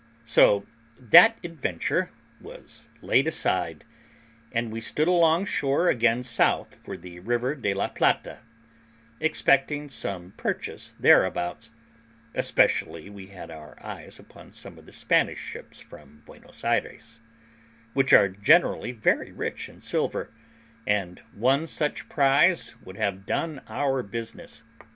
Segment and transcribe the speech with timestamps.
[0.25, 0.65] So
[0.99, 2.09] that adventure
[2.39, 3.85] was laid aside,
[4.51, 8.39] and we stood along shore again south for the river De la Plata,
[9.19, 11.69] expecting some purchase thereabouts;
[12.33, 17.21] especially we had our eyes upon some of the Spanish ships from Buenos Ayres,
[17.93, 20.31] which are generally very rich in silver,
[20.87, 24.63] and one such prize would have done our business.